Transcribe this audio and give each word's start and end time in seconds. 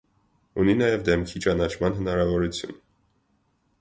Ունի 0.61 0.73
նաև 0.79 1.03
դեմքի 1.09 1.41
ճանաչման 1.47 1.99
հնարավորություն։ 1.99 2.77